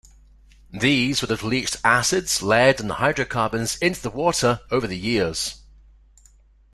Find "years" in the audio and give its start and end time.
4.97-5.61